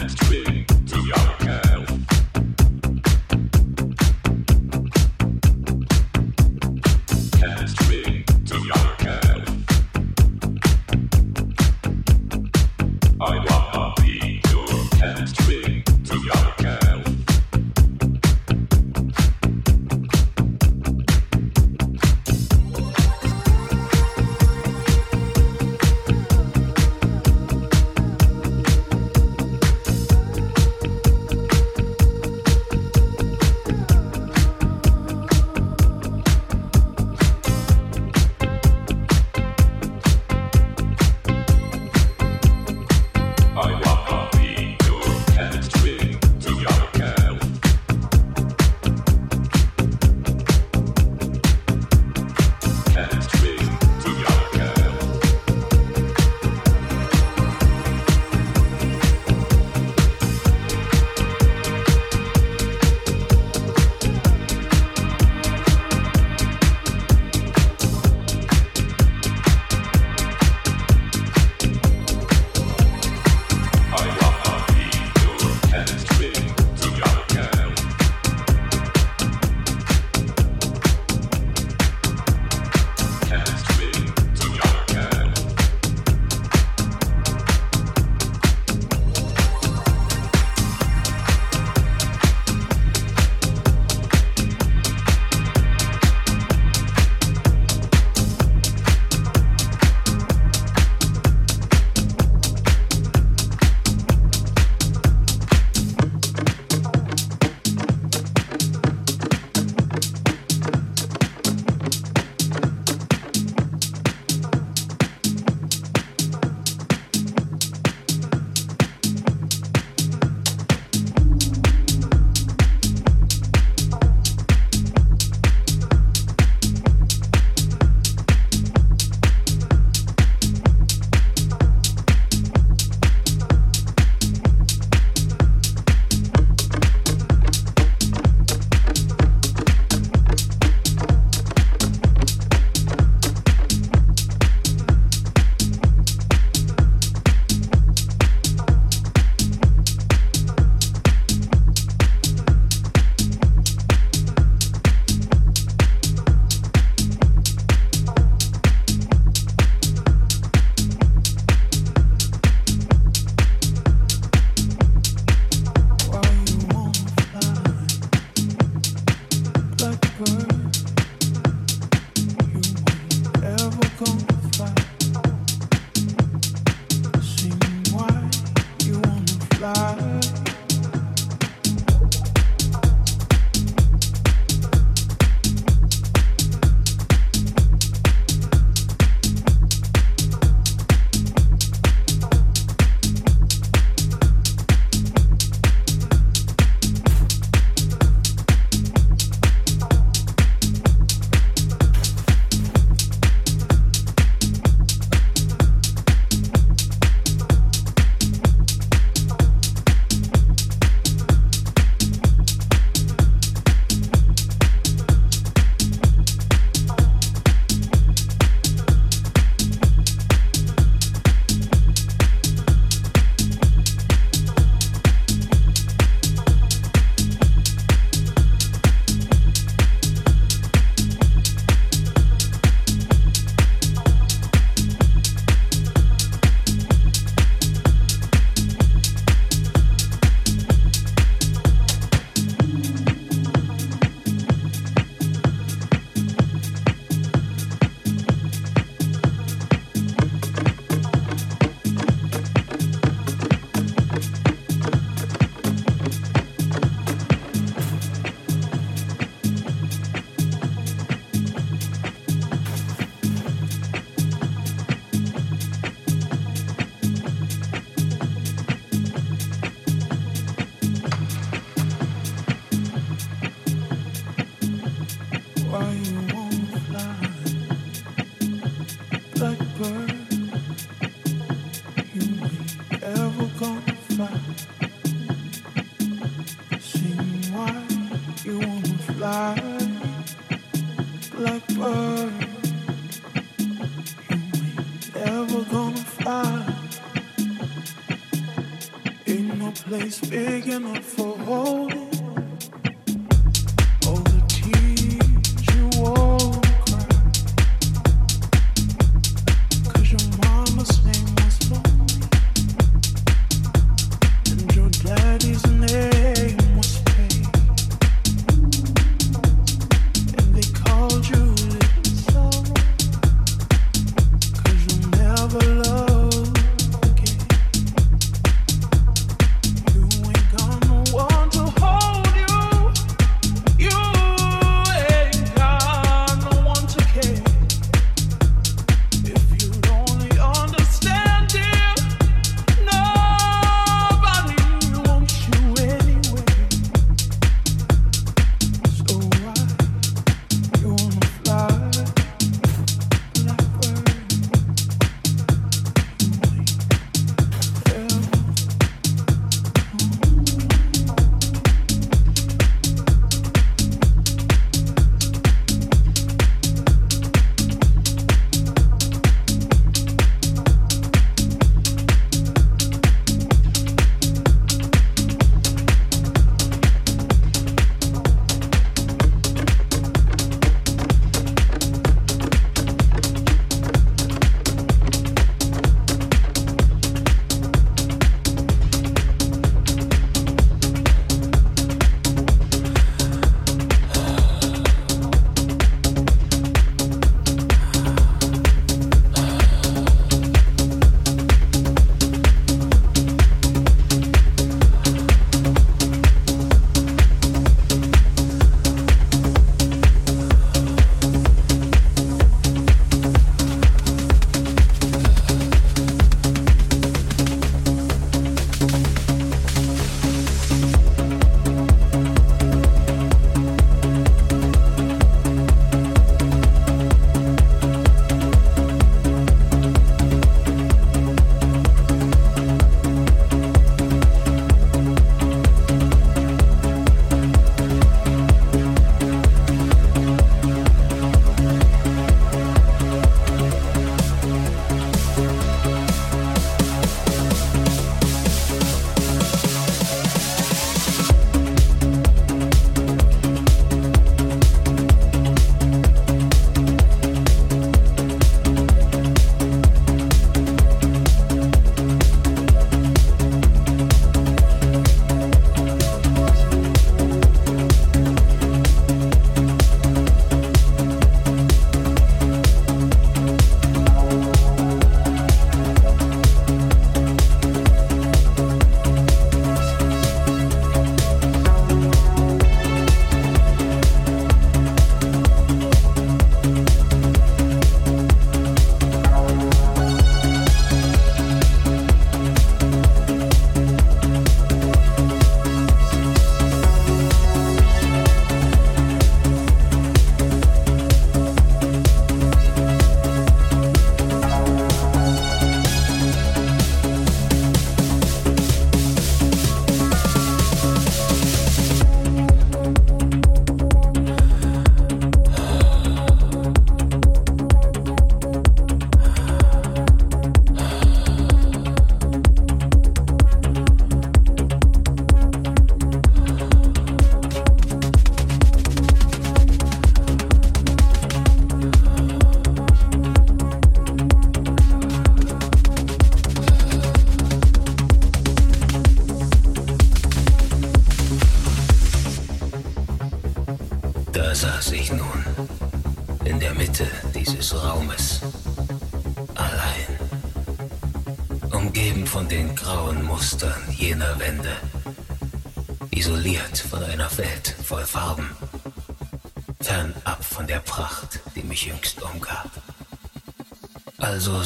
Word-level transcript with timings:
and 0.00 0.16
twist. 0.16 0.49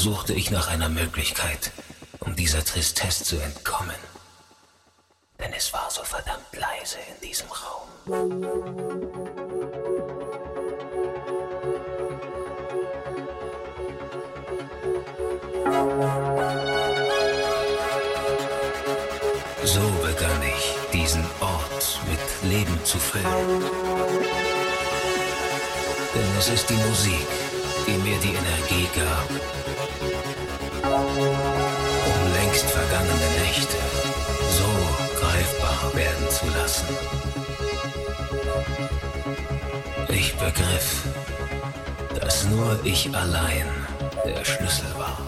Suchte 0.04 0.34
ich 0.34 0.50
nach 0.50 0.68
einer 0.68 0.90
Möglichkeit, 0.90 1.72
um 2.20 2.36
dieser 2.36 2.62
Tristesse 2.62 3.24
zu 3.24 3.36
entkommen. 3.38 3.96
Denn 5.38 5.50
es 5.54 5.72
war 5.72 5.90
so 5.90 6.02
verdammt 6.04 6.44
leise 6.52 6.98
in 7.10 7.26
diesem 7.26 7.48
Raum. 7.48 7.88
So 19.64 19.90
begann 20.02 20.42
ich, 20.42 20.74
diesen 20.92 21.24
Ort 21.40 22.00
mit 22.10 22.50
Leben 22.50 22.78
zu 22.84 22.98
füllen. 22.98 24.23
Es 26.46 26.50
ist 26.50 26.68
die 26.68 26.74
Musik, 26.74 27.26
die 27.86 27.96
mir 28.06 28.18
die 28.18 28.34
Energie 28.34 28.86
gab, 28.94 29.30
um 30.92 32.32
längst 32.34 32.66
vergangene 32.66 33.30
Nächte 33.40 33.78
so 34.50 34.68
greifbar 35.18 35.94
werden 35.94 36.28
zu 36.28 36.44
lassen. 36.54 36.84
Ich 40.10 40.34
begriff, 40.34 41.04
dass 42.20 42.44
nur 42.44 42.78
ich 42.84 43.08
allein 43.16 43.70
der 44.26 44.44
Schlüssel 44.44 44.94
war, 44.98 45.26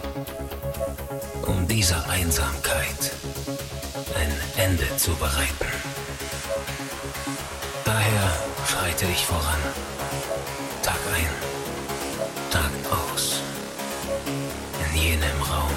um 1.47 1.67
dieser 1.67 2.07
Einsamkeit 2.11 3.11
ein 4.15 4.63
Ende 4.63 4.95
zu 4.97 5.15
bereiten. 5.15 5.65
Daher 7.85 8.37
schreite 8.67 9.07
ich 9.11 9.25
voran, 9.25 9.96
ein, 11.13 11.27
Tag 12.51 12.71
aus, 12.91 13.41
in 14.83 15.01
jenem 15.01 15.41
Raum, 15.41 15.71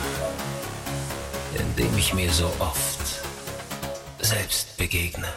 in 1.55 1.77
dem 1.77 1.97
ich 1.99 2.15
mir 2.15 2.33
so 2.33 2.53
oft 2.59 3.01
selbst 4.21 4.77
begegne. 4.77 5.29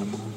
room. 0.00 0.29